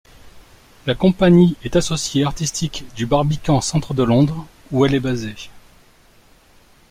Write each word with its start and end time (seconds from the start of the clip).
La 0.87 0.95
compagnie 0.95 1.55
est 1.63 1.75
associée 1.75 2.23
artistique 2.23 2.85
du 2.95 3.05
Barbican 3.05 3.61
Centre 3.61 3.93
de 3.93 4.01
Londres, 4.01 4.47
où 4.71 4.83
elle 4.83 4.95
est 4.95 4.99
basée. 4.99 5.35